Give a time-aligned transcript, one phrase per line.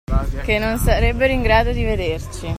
[0.45, 2.49] Che non sarebbero in grado di vederci.